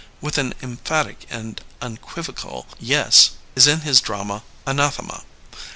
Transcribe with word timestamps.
with 0.19 0.39
an 0.39 0.55
emphatic 0.63 1.27
and 1.29 1.61
unequivocal 1.79 2.65
Yes, 2.79 3.33
is 3.55 3.67
in 3.67 3.81
his 3.81 4.01
drama 4.01 4.41
Anathema. 4.65 5.21